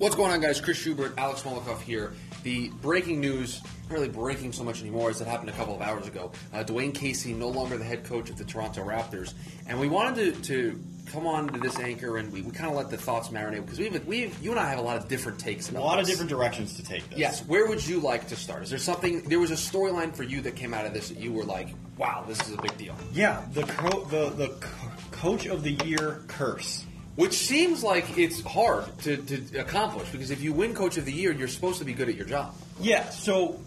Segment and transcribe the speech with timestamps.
[0.00, 0.62] What's going on, guys?
[0.62, 2.14] Chris Schubert, Alex Molikoff here.
[2.42, 3.60] The breaking news,
[3.90, 6.32] not really breaking so much anymore, as it happened a couple of hours ago.
[6.54, 9.34] Uh, Dwane Casey, no longer the head coach of the Toronto Raptors.
[9.66, 10.80] And we wanted to, to
[11.12, 13.78] come on to this anchor and we, we kind of let the thoughts marinate because
[13.78, 16.06] we've, we've, you and I have a lot of different takes A about lot of
[16.06, 17.18] different directions to take this.
[17.18, 17.44] Yes.
[17.44, 18.62] Where would you like to start?
[18.62, 21.18] Is there something, there was a storyline for you that came out of this that
[21.18, 22.96] you were like, wow, this is a big deal?
[23.12, 26.86] Yeah, the co- the the co- coach of the year curse.
[27.20, 31.12] Which seems like it's hard to, to accomplish because if you win Coach of the
[31.12, 32.54] Year, you're supposed to be good at your job.
[32.80, 33.60] Yeah, so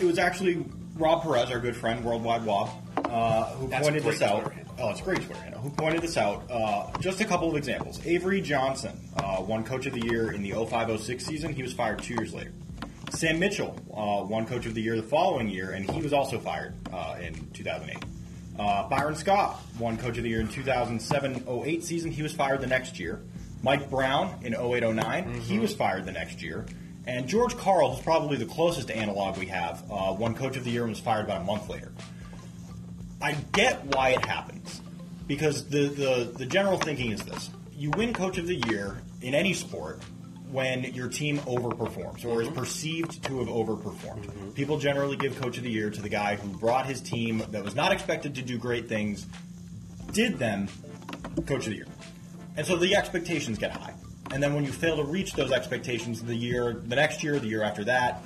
[0.00, 4.22] it was actually Rob Perez, our good friend, Worldwide Wob, uh, who That's pointed this
[4.22, 4.54] out.
[4.78, 5.60] Oh, it's great Twitter handle.
[5.60, 6.50] Who pointed this out?
[6.50, 8.00] Uh, just a couple of examples.
[8.06, 11.52] Avery Johnson uh, won Coach of the Year in the 05-06 season.
[11.52, 12.52] He was fired two years later.
[13.10, 16.38] Sam Mitchell uh, won Coach of the Year the following year, and he was also
[16.38, 18.02] fired uh, in 2008.
[18.58, 22.10] Uh, Byron Scott won Coach of the Year in 2007-08 season.
[22.10, 23.20] He was fired the next year.
[23.62, 26.66] Mike Brown in 08-09, he was fired the next year.
[27.06, 30.70] And George Karl, who's probably the closest analog we have, uh, won Coach of the
[30.70, 31.92] Year and was fired about a month later.
[33.20, 34.80] I get why it happens
[35.26, 39.34] because the, the, the general thinking is this: you win Coach of the Year in
[39.34, 40.02] any sport
[40.50, 44.54] when your team overperforms or is perceived to have overperformed.
[44.54, 47.62] People generally give Coach of the Year to the guy who brought his team that
[47.62, 49.26] was not expected to do great things,
[50.12, 50.68] did them
[51.46, 51.86] Coach of the Year,
[52.56, 53.94] and so the expectations get high.
[54.30, 57.46] And then when you fail to reach those expectations the year, the next year, the
[57.46, 58.22] year after that,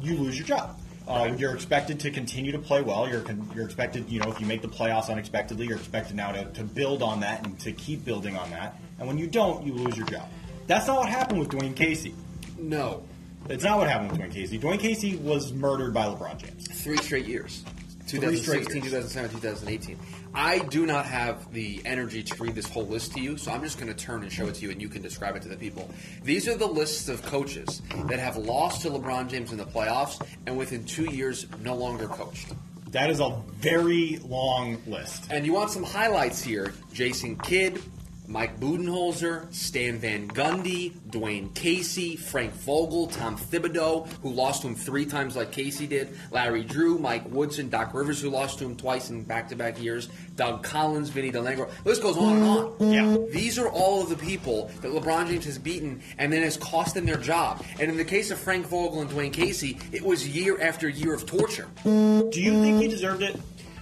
[0.00, 0.78] you lose your job.
[1.06, 3.08] Uh, you're expected to continue to play well.
[3.08, 6.32] You're con- you're expected, you know, if you make the playoffs unexpectedly, you're expected now
[6.32, 8.76] to, to build on that and to keep building on that.
[8.98, 10.28] And when you don't, you lose your job.
[10.66, 12.14] That's not what happened with Dwane Casey.
[12.58, 13.02] No.
[13.48, 14.58] It's not what happened with Dwane Casey.
[14.58, 16.68] Dwane Casey was murdered by LeBron James.
[16.68, 17.64] Three straight years.
[18.06, 18.92] Three straight 2016, years.
[18.92, 19.98] 2017, 2018.
[20.34, 23.62] I do not have the energy to read this whole list to you, so I'm
[23.62, 25.48] just going to turn and show it to you, and you can describe it to
[25.48, 25.90] the people.
[26.22, 30.24] These are the lists of coaches that have lost to LeBron James in the playoffs,
[30.46, 32.52] and within two years, no longer coached.
[32.90, 35.24] That is a very long list.
[35.30, 37.82] And you want some highlights here: Jason Kidd,
[38.32, 44.74] Mike Budenholzer, Stan Van Gundy, Dwane Casey, Frank Vogel, Tom Thibodeau, who lost to him
[44.74, 48.74] three times like Casey did, Larry Drew, Mike Woodson, Doc Rivers, who lost to him
[48.74, 51.70] twice in back-to-back years, Doug Collins, Vinny Del Negro.
[51.84, 52.90] List goes on and on.
[52.90, 53.18] Yeah.
[53.30, 56.94] These are all of the people that LeBron James has beaten and then has cost
[56.94, 57.62] them their job.
[57.78, 61.12] And in the case of Frank Vogel and Dwane Casey, it was year after year
[61.12, 61.68] of torture.
[61.84, 63.38] Do you think he deserved it?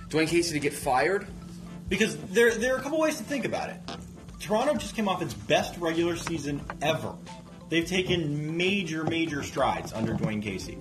[0.09, 1.29] Dwane Casey to get fired,
[1.89, 3.77] Because there, there are a couple ways to think about it.
[4.41, 7.15] Toronto just came off its best regular season ever.
[7.69, 10.79] They've taken major, major strides under Dwane Casey,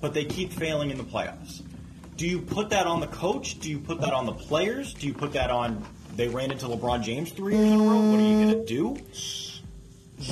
[0.00, 1.62] but they keep failing in the playoffs.
[2.16, 3.58] Do you put that on the coach?
[3.60, 4.92] Do you put that on the players?
[4.92, 5.84] Do you put that on
[6.16, 8.00] they ran into LeBron James three years in a row?
[8.00, 8.96] What are you going to do?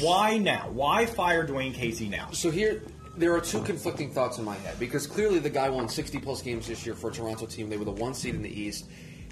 [0.01, 0.69] Why now?
[0.71, 2.31] Why fire Dwane Casey now?
[2.33, 2.83] So here,
[3.17, 6.41] there are two conflicting thoughts in my head because clearly the guy won 60 plus
[6.41, 7.69] games this year for a Toronto team.
[7.69, 8.89] They were the one seed in the East.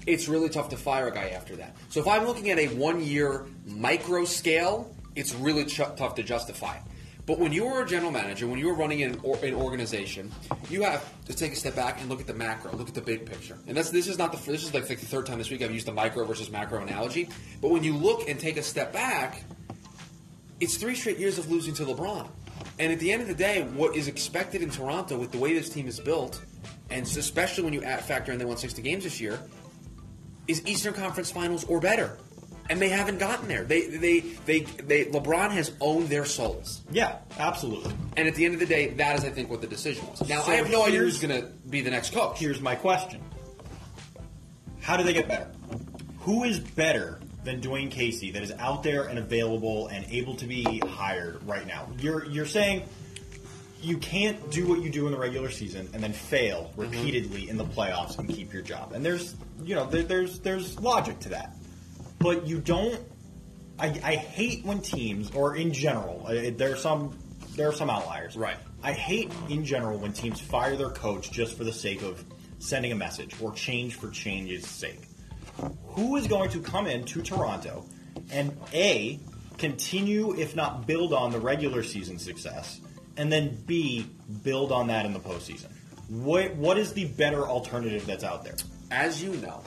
[0.07, 1.75] It's really tough to fire a guy after that.
[1.89, 6.23] So if I'm looking at a one year micro scale, it's really ch- tough to
[6.23, 6.77] justify.
[7.25, 10.31] But when you are a general manager, when you are running an, or, an organization,
[10.69, 13.01] you have to take a step back and look at the macro, look at the
[13.01, 13.57] big picture.
[13.67, 15.71] And that's this is not the this is like the third time this week I've
[15.71, 17.29] used the micro versus macro analogy.
[17.61, 19.43] But when you look and take a step back,
[20.59, 22.27] it's three straight years of losing to LeBron.
[22.79, 25.53] And at the end of the day, what is expected in Toronto with the way
[25.53, 26.43] this team is built,
[26.89, 29.39] and especially when you factor in they won 60 games this year,
[30.47, 32.17] is Eastern Conference Finals or better.
[32.69, 33.63] And they haven't gotten there.
[33.63, 36.81] They, they, they, they, LeBron has owned their souls.
[36.89, 37.93] Yeah, absolutely.
[38.15, 40.27] And at the end of the day, that is, I think, what the decision was.
[40.29, 42.39] Now, So I have no idea who's going to be the next coach.
[42.39, 43.21] Here's my question:
[44.79, 45.51] How do they get better?
[46.19, 50.45] Who is better than Dwane Casey that is out there and available and able to
[50.45, 51.89] be hired right now?
[51.99, 52.83] You're you're saying
[53.81, 57.57] you can't do what you do in the regular season and then fail repeatedly in
[57.57, 58.93] the playoffs and keep your job.
[58.93, 61.55] And there's you know there, there's there's logic to that,
[62.19, 62.99] but you don't.
[63.79, 67.17] I, I hate when teams, or in general, uh, there are some
[67.55, 68.35] there are some outliers.
[68.35, 68.57] Right.
[68.83, 72.23] I hate in general when teams fire their coach just for the sake of
[72.59, 75.01] sending a message or change for change's sake.
[75.87, 77.85] Who is going to come in to Toronto
[78.31, 79.19] and A,
[79.57, 82.79] continue, if not build on the regular season success,
[83.21, 84.07] and then B,
[84.43, 85.69] build on that in the postseason?
[86.09, 88.55] What, what is the better alternative that's out there?
[88.89, 89.61] As you know,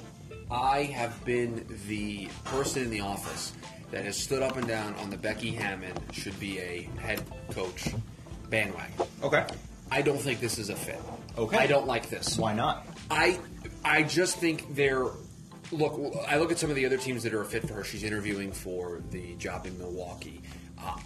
[0.51, 3.53] I have been the person in the office
[3.93, 7.95] that has stood up and down on the Becky Hammon should be a head coach
[8.51, 9.07] bandwagon.
[9.23, 9.47] Okay.
[9.89, 11.01] I don't think this is a fit.
[11.39, 11.57] Okay.
[11.57, 12.37] I don't like this.
[12.37, 12.85] Why not?
[13.09, 13.39] I
[13.85, 15.07] I just think they're
[15.71, 16.01] look.
[16.27, 17.85] I look at some of the other teams that are a fit for her.
[17.85, 20.43] She's interviewing for the job in Milwaukee.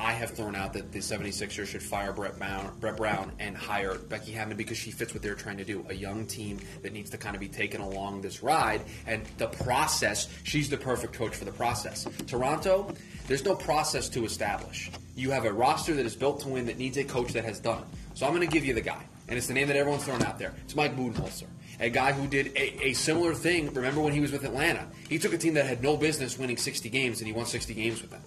[0.00, 3.96] I have thrown out that the 76ers should fire Brett Brown, Brett Brown and hire
[3.96, 5.84] Becky Hammon because she fits what they're trying to do.
[5.88, 8.82] A young team that needs to kind of be taken along this ride.
[9.06, 12.06] And the process, she's the perfect coach for the process.
[12.26, 12.92] Toronto,
[13.26, 14.90] there's no process to establish.
[15.16, 17.58] You have a roster that is built to win that needs a coach that has
[17.60, 17.84] done it.
[18.14, 19.04] So I'm going to give you the guy.
[19.28, 20.54] And it's the name that everyone's throwing out there.
[20.64, 21.46] It's Mike Budenholzer,
[21.80, 23.72] a guy who did a, a similar thing.
[23.74, 24.86] Remember when he was with Atlanta?
[25.08, 27.74] He took a team that had no business winning 60 games, and he won 60
[27.74, 28.22] games with them.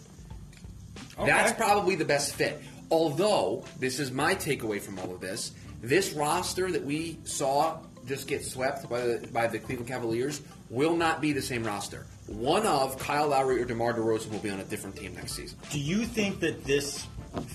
[1.18, 2.62] That's probably the best fit.
[2.90, 8.28] Although, this is my takeaway from all of this, this roster that we saw just
[8.28, 12.06] get swept by the, by the Cleveland Cavaliers will not be the same roster.
[12.28, 15.58] One of Kyle Lowry or DeMar DeRozan will be on a different team next season.
[15.70, 17.08] Do you think that this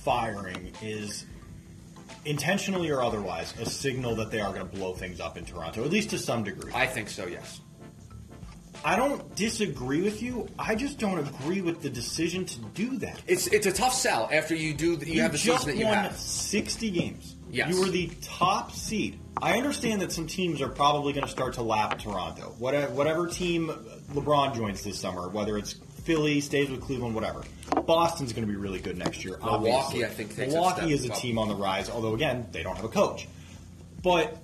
[0.04, 1.26] firing is
[2.24, 5.84] intentionally or otherwise a signal that they are going to blow things up in Toronto,
[5.84, 6.72] at least to some degree?
[6.74, 7.60] I think so, yes.
[8.86, 10.46] I don't disagree with you.
[10.60, 13.20] I just don't agree with the decision to do that.
[13.26, 15.80] It's it's a tough sell after you do you, You have the just season that
[15.80, 16.16] you won have.
[16.16, 17.34] 60 games.
[17.50, 17.68] Yes.
[17.68, 19.18] You were the top seed.
[19.42, 22.54] I understand that some teams are probably going to start to lap Toronto.
[22.58, 23.70] Whatever, whatever team
[24.12, 25.72] LeBron joins this summer, whether it's
[26.04, 27.42] Philly, stays with Cleveland, whatever.
[27.86, 29.36] Boston's going to be really good next year.
[29.38, 30.04] Milwaukee, obviously.
[30.04, 32.88] I think, Milwaukee is a team on the rise, although, again, they don't have a
[32.88, 33.26] coach.
[34.00, 34.38] But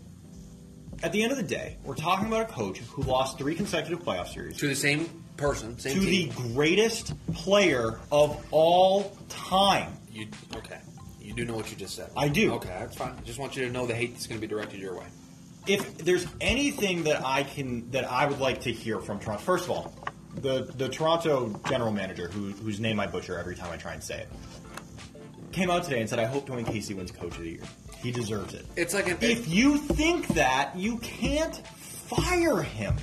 [1.03, 4.05] at the end of the day, we're talking about a coach who lost three consecutive
[4.05, 9.93] playoff series To the same person, same to the greatest player of all time.
[10.11, 10.79] You okay?
[11.21, 12.11] You do know what you just said.
[12.17, 12.53] I do.
[12.55, 13.15] Okay, that's fine.
[13.19, 15.07] I just want you to know the hate that's going to be directed your way.
[15.67, 19.65] if there's anything that I can that I would like to hear from Toronto, first
[19.65, 19.95] of all,
[20.35, 24.03] the the Toronto general manager, who, whose name I butcher every time I try and
[24.03, 24.29] say it,
[25.53, 27.63] came out today and said, "I hope Dwane Casey wins Coach of the Year.
[28.03, 32.95] He deserves it." It's like an If you think that, you can't fire him.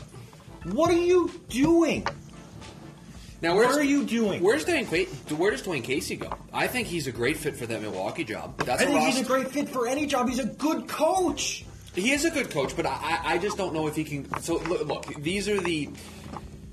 [0.65, 2.05] What are you doing?
[3.41, 4.43] Now, What where's, are you doing?
[4.43, 4.85] Where's Dwane?
[5.37, 6.33] Where does Dwane Casey go?
[6.51, 8.57] I think he's a great fit for that Milwaukee job.
[8.57, 10.27] That's I think roster- he's a great fit for any job.
[10.27, 11.63] He's a good coach.
[11.95, 14.41] He is a good coach, but I, I I just don't know if he can.
[14.41, 15.89] So look, look, these are the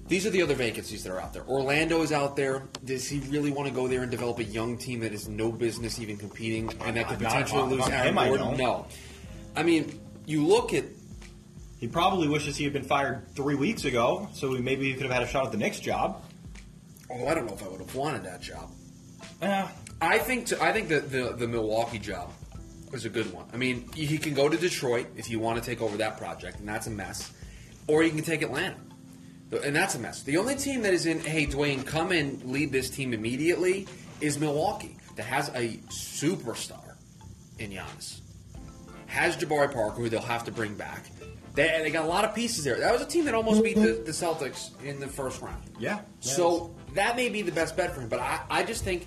[0.08, 1.44] these are the other vacancies that are out there.
[1.48, 2.62] Orlando is out there.
[2.84, 5.50] Does he really want to go there and develop a young team that has no
[5.50, 8.56] business even competing and that could Not potentially I'm- lose Aaron Gordon?
[8.56, 8.86] No.
[9.56, 10.84] I mean, you look at
[11.78, 15.12] He probably wishes he had been fired three weeks ago, so maybe he could have
[15.12, 16.22] had a shot at the next job.
[17.10, 18.70] oh, I don't know if I would have wanted that job.
[19.42, 19.66] Eh,
[20.00, 22.32] I think to, I think that the the Milwaukee job
[22.94, 23.44] is a good one.
[23.52, 26.60] I mean, he can go to Detroit if you want to take over that project,
[26.60, 27.30] and that's a mess,
[27.88, 28.76] or you can take Atlanta,
[29.52, 30.22] and that's a mess.
[30.22, 33.86] The only team that is in, hey, Dwane, come and lead this team immediately,
[34.20, 36.94] is Milwaukee that has a superstar
[37.58, 38.20] in Giannis,
[39.06, 41.04] has Jabari Parker, who they'll have to bring back.
[41.54, 42.78] They, they got a lot of pieces there.
[42.78, 45.62] That was a team that almost beat the, the Celtics in the first round.
[45.78, 46.00] Yeah.
[46.20, 49.06] So that may be the best bet for him, but I, I just think.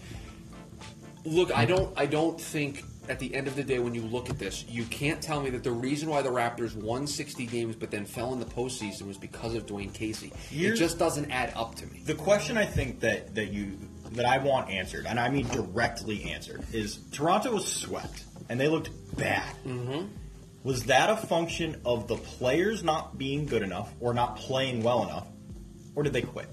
[1.26, 1.94] Look, I don't.
[1.96, 4.86] I don't think at the end of the day, when you look at this, you
[4.86, 8.32] can't tell me that the reason why the Raptors won 60 games but then fell
[8.34, 10.32] in the postseason was because of Dwane Casey.
[10.52, 12.04] It just doesn't add up to me.
[12.06, 13.78] The question I think that, that you
[14.12, 18.68] that I want answered, and I mean directly answered, is Toronto was swept and they
[18.68, 19.56] looked bad.
[19.66, 20.06] Mm-hmm.
[20.64, 25.04] Was that a function of the players not being good enough or not playing well
[25.04, 25.28] enough,
[25.96, 26.48] or did they quit?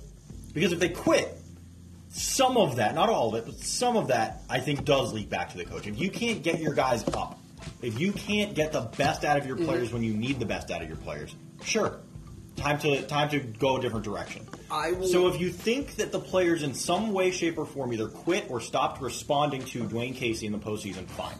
[0.55, 1.37] Because if they quit,
[2.09, 5.29] some of that, not all of it, but some of that, I think does leak
[5.29, 5.87] back to the coach.
[5.87, 7.39] If you can't get your guys up,
[7.83, 9.67] if you can't get the best out of your mm-hmm.
[9.67, 12.01] players when you need the best out of your players, sure,
[12.57, 14.47] time to time to go a different direction.
[14.71, 17.93] I will- So if you think that the players in some way, shape, or form
[17.93, 21.37] either quit or stopped responding to Dwane Casey in the postseason, fine.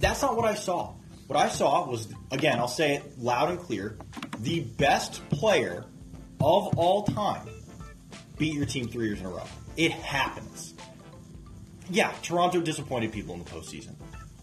[0.00, 0.94] That's not what I saw.
[1.28, 3.96] What I saw was, again, I'll say it loud and clear,
[4.40, 5.84] the best player
[6.40, 7.48] of all time
[8.42, 9.44] beat your team three years in a row.
[9.76, 10.74] It happens.
[11.88, 13.94] Yeah, Toronto disappointed people in the postseason.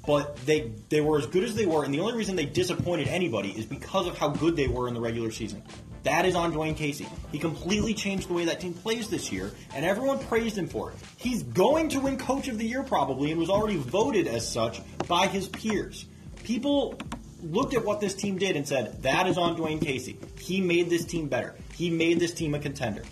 [0.08, 3.10] But they they were as good as they were, and the only reason they disappointed
[3.10, 5.62] anybody is because of how good they were in the regular season.
[6.04, 7.08] That is on Dwane Casey.
[7.34, 10.92] He completely changed the way that team plays this year, and everyone praised him for
[10.92, 10.98] it.
[11.18, 14.80] He's going to win Coach of the Year probably, and was already voted as such
[15.10, 16.06] by his peers.
[16.46, 16.98] People
[17.44, 20.18] looked at what this team did and said, that is on Dwane Casey.
[20.40, 21.54] He made this team better.
[21.76, 23.04] He made this team a contender.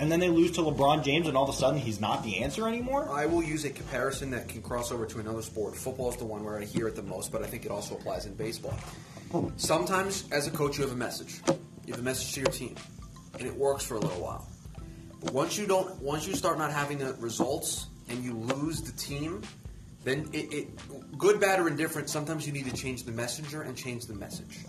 [0.00, 2.38] And then they lose to LeBron James, and all of a sudden he's not the
[2.38, 3.10] answer anymore?
[3.10, 5.76] I will use a comparison that can cross over to another sport.
[5.76, 7.96] Football is the one where I hear it the most, but I think it also
[7.96, 8.74] applies in baseball.
[9.58, 11.42] Sometimes, as a coach, you have a message.
[11.84, 12.76] You have a message to your team,
[13.38, 14.48] and it works for a little while.
[15.20, 18.92] But once you don't, once you start not having the results and you lose the
[18.92, 19.42] team,
[20.02, 22.08] then it, it good, bad, or indifferent.
[22.08, 24.60] Sometimes you need to change the messenger and change the message.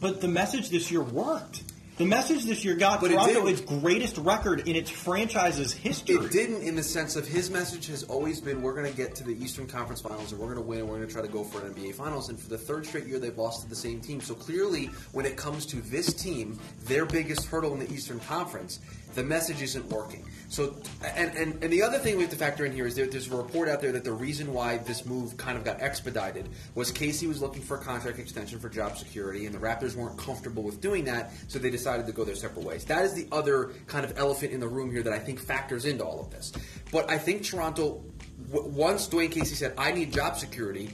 [0.00, 1.62] But the message this year worked.
[1.96, 3.48] The message this year got But it Toronto didn't.
[3.48, 6.16] its greatest record in its franchise's history.
[6.16, 9.14] It didn't in the sense of his message has always been we're going to get
[9.14, 11.22] to the Eastern Conference Finals and we're going to win and we're going to try
[11.22, 12.28] to go for an NBA Finals.
[12.28, 14.20] And for the third straight year, they've lost to the same team.
[14.20, 18.80] So clearly, when it comes to this team, their biggest hurdle in the Eastern Conference,
[19.16, 20.24] the message isn't working.
[20.48, 20.76] So,
[21.16, 23.30] and, and, and the other thing we have to factor in here is there, there's
[23.32, 26.92] a report out there that the reason why this move kind of got expedited was
[26.92, 30.62] Casey was looking for a contract extension for job security, and the Raptors weren't comfortable
[30.62, 32.84] with doing that, so they decided to go their separate ways.
[32.84, 35.84] That is the other kind of elephant in the room here that I think factors
[35.84, 36.52] into all of this.
[36.92, 38.04] But I think Toronto,
[38.52, 40.90] w- once Dwane Casey said, I need job security,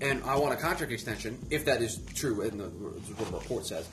[0.00, 3.66] and I want a contract extension, if that is true, and the, what the report
[3.66, 3.88] says,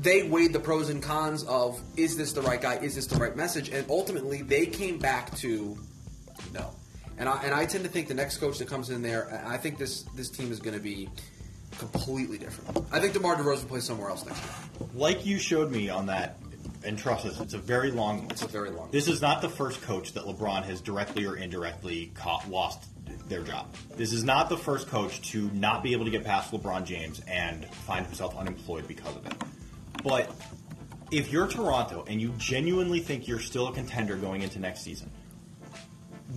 [0.00, 3.16] they weighed the pros and cons of is this the right guy, is this the
[3.16, 5.78] right message, and ultimately they came back to
[6.54, 6.70] no.
[7.18, 9.58] And I and I tend to think the next coach that comes in there, I
[9.58, 11.08] think this this team is going to be
[11.78, 12.86] completely different.
[12.92, 14.88] I think DeMar DeRozan plays somewhere else next year.
[14.94, 16.38] like you showed me on that,
[16.82, 18.26] and trust us, it's a very long.
[18.30, 18.88] It's a very long.
[18.90, 22.86] This is not the first coach that LeBron has directly or indirectly caught, lost
[23.28, 23.66] their job.
[23.96, 27.20] This is not the first coach to not be able to get past LeBron James
[27.28, 29.34] and find himself unemployed because of it.
[30.02, 30.30] But
[31.10, 35.10] if you're Toronto and you genuinely think you're still a contender going into next season,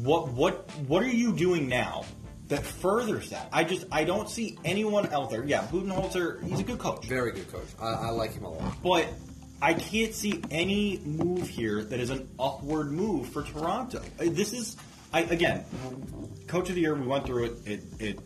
[0.01, 2.05] what what what are you doing now
[2.47, 3.47] that furthers that?
[3.51, 5.43] I just I don't see anyone out there.
[5.43, 7.05] Yeah, Budenholzer, he's a good coach.
[7.05, 7.67] very good coach.
[7.81, 8.81] I, I like him a lot.
[8.83, 9.07] But
[9.61, 14.01] I can't see any move here that is an upward move for Toronto.
[14.19, 14.75] Uh, This is,
[15.13, 15.63] I, again,
[16.47, 16.95] coach of the year.
[16.95, 17.53] We went through it.
[17.65, 18.19] It, it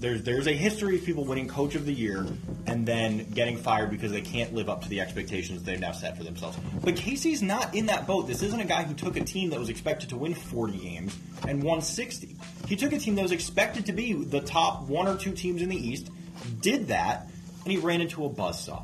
[0.00, 2.24] there's there's a history of people winning coach of the year
[2.66, 6.16] and then getting fired because they can't live up to the expectations they've now set
[6.16, 6.56] for themselves.
[6.84, 8.26] But Casey's not in that boat.
[8.26, 11.16] This isn't a guy who took a team that was expected to win 40 games
[11.46, 12.36] and won 60.
[12.68, 15.62] He took a team that was expected to be the top one or two teams
[15.62, 16.10] in the East,
[16.60, 17.26] did that,
[17.64, 18.82] and he ran into a buzzsaw.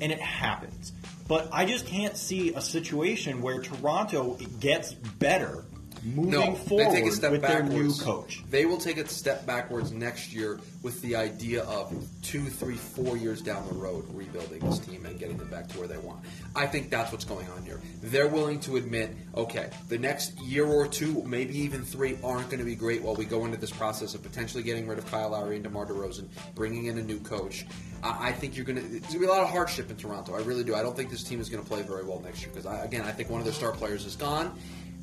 [0.00, 0.92] And it happens.
[1.26, 5.64] But I just can't see a situation where Toronto gets better
[6.02, 7.68] moving No, forward they take a step with backwards.
[7.70, 8.42] their new coach.
[8.50, 13.16] They will take a step backwards next year with the idea of two, three, four
[13.16, 16.20] years down the road rebuilding this team and getting them back to where they want.
[16.56, 17.80] I think that's what's going on here.
[18.02, 22.58] They're willing to admit, okay, the next year or two, maybe even three, aren't going
[22.58, 25.30] to be great while we go into this process of potentially getting rid of Kyle
[25.30, 27.64] Lowry and DeMar DeRozan, bringing in a new coach.
[28.04, 28.82] I, think you're going to.
[28.82, 30.34] There's going to be a lot of hardship in Toronto.
[30.34, 30.74] I really do.
[30.74, 32.82] I don't think this team is going to play very well next year because, I,
[32.84, 34.58] again, I think one of their star players is gone.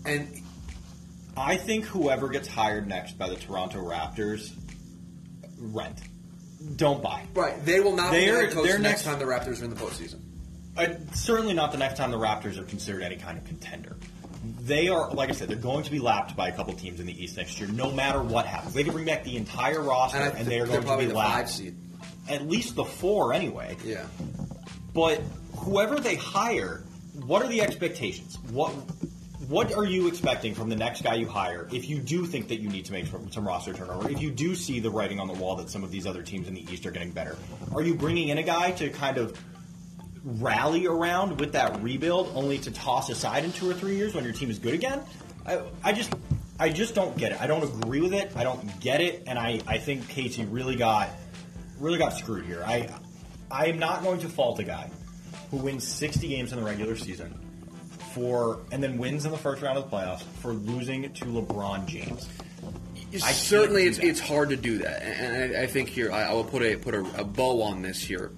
[0.06, 0.42] And
[1.38, 4.52] I think whoever gets hired next by the Toronto Raptors,
[5.58, 6.00] rent.
[6.76, 7.24] Don't buy.
[7.34, 9.70] Right, they will not be They're- coach they're next next- time the Raptors are in
[9.70, 10.20] the postseason.
[10.78, 13.98] Uh, certainly not the next time the Raptors are considered any kind of contender.
[14.62, 17.06] They are, like I said, they're going to be lapped by a couple teams in
[17.06, 18.74] the East next year, no matter what happens.
[18.74, 21.06] They can bring back the entire roster, And I and, they are going to be
[21.06, 21.62] the lapped.
[22.30, 23.76] At least the four, anyway.
[23.84, 24.06] Yeah,
[24.94, 25.22] But
[25.58, 26.84] whoever they hire,
[27.26, 28.38] what are the expectations?
[28.52, 28.72] What
[29.50, 32.60] what are you expecting from the next guy you hire if you do think that
[32.60, 34.08] you need to make some, roster turnover?
[34.08, 36.48] If you do see the writing on the wall that some of these other teams
[36.48, 37.36] in the East are getting better,
[37.74, 39.36] are you bringing in a guy to kind of
[40.24, 44.24] rally around with that rebuild, only to toss aside in two or three years when
[44.24, 45.02] your team is good again?
[45.48, 46.14] I, I just
[46.60, 47.42] I just don't get it.
[47.42, 48.32] I don't agree with it.
[48.36, 51.10] I don't get it, and I, I think Casey really got
[51.80, 52.64] really got screwed here.
[52.68, 52.88] I
[53.50, 54.92] I am not going to fault a guy
[55.50, 57.49] who wins 60 games in the regular season
[58.10, 61.86] for and then wins in the first round of the playoffs for losing to LeBron
[61.86, 62.28] James.
[63.14, 66.34] I certainly it's it's hard to do that, and I, I think here I, I
[66.34, 68.32] will put a put a, a bow on this here.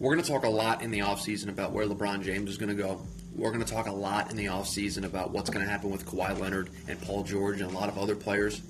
[0.00, 2.70] We're going to talk a lot in the offseason about where LeBron James is going
[2.70, 3.06] to go.
[3.36, 6.06] We're going to talk a lot in the offseason about what's going to happen with
[6.06, 8.62] Kawhi Leonard and Paul George and a lot of other players.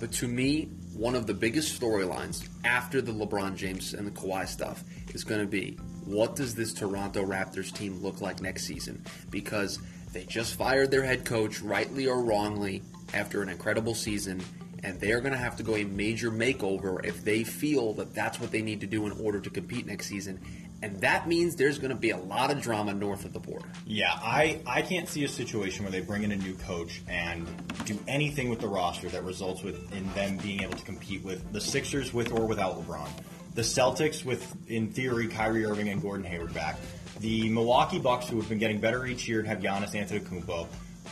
[0.00, 4.48] But to me, one of the biggest storylines after the LeBron James and the Kawhi
[4.48, 4.82] stuff
[5.14, 9.04] is going to be what does this Toronto Raptors team look like next season?
[9.30, 9.78] Because
[10.12, 12.82] they just fired their head coach, rightly or wrongly,
[13.14, 14.42] after an incredible season,
[14.82, 18.14] and they are going to have to go a major makeover if they feel that
[18.14, 20.40] that's what they need to do in order to compete next season.
[20.82, 23.68] And that means there's going to be a lot of drama north of the border.
[23.86, 27.46] Yeah, I, I can't see a situation where they bring in a new coach and
[27.84, 31.52] do anything with the roster that results with in them being able to compete with
[31.52, 33.08] the Sixers with or without LeBron.
[33.54, 36.78] The Celtics with, in theory, Kyrie Irving and Gordon Hayward back.
[37.20, 40.66] The Milwaukee Bucks, who have been getting better each year have Giannis Antetokounmpo.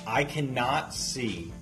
[0.07, 1.53] I cannot see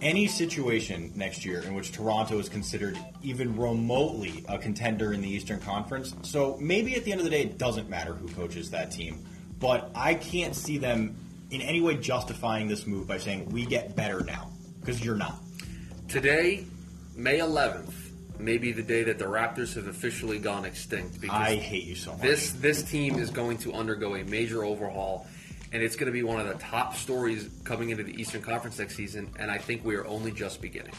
[0.00, 5.28] any situation next year in which Toronto is considered even remotely a contender in the
[5.28, 6.14] Eastern Conference.
[6.22, 9.24] So maybe at the end of the day, it doesn't matter who coaches that team.
[9.58, 11.16] But I can't see them
[11.50, 15.42] in any way justifying this move by saying we get better now because you're not.
[16.08, 16.64] Today,
[17.14, 18.05] May 11th,
[18.40, 21.20] may be the day that the Raptors have officially gone extinct.
[21.20, 22.20] Because I hate you so much.
[22.20, 25.26] this this team is going to undergo a major overhaul,
[25.72, 28.78] and it's going to be one of the top stories coming into the Eastern Conference
[28.78, 29.30] next season.
[29.38, 30.92] And I think we are only just beginning.